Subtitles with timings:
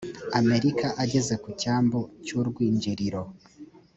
[0.39, 3.21] amerika ageze ku cyambu cy urwinjiriro